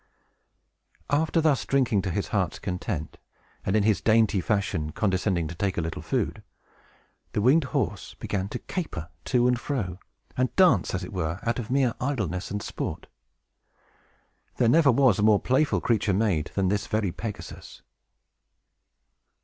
[1.11, 3.19] After thus drinking to his heart's content,
[3.63, 6.41] and, in his dainty fashion, condescending to take a little food,
[7.33, 9.99] the winged horse began to caper to and fro,
[10.35, 13.05] and dance as it were, out of mere idleness and sport.
[14.57, 17.83] There never was a more playful creature made than this very Pegasus.